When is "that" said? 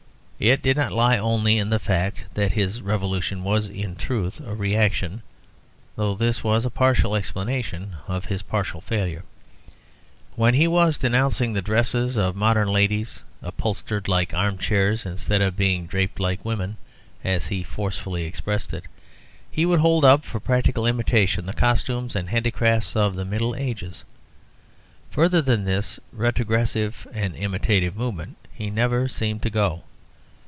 2.33-2.53